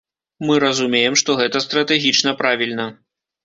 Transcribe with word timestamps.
Мы 0.47 0.55
разумеем, 0.63 1.19
што 1.23 1.37
гэта 1.43 1.63
стратэгічна 1.67 2.37
правільна. 2.43 2.93